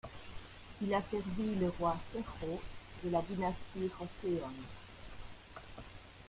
[0.81, 2.59] Il a servi le roi Sejo
[3.03, 3.87] de la dynastie
[4.23, 4.49] Joseon.